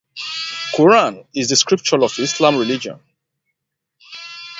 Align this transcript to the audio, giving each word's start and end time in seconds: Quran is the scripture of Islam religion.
Quran 0.73 1.27
is 1.35 1.49
the 1.49 1.55
scripture 1.55 2.03
of 2.03 2.17
Islam 2.17 2.57
religion. 2.57 2.99